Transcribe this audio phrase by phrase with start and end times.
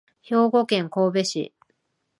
[0.23, 1.53] 兵庫県神戸市